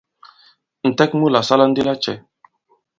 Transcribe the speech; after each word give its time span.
Ǹtɛk 0.91 1.11
mu 1.19 1.27
la 1.33 1.41
sala 1.47 1.65
ndi 1.67 1.81
lacɛ? 1.87 2.13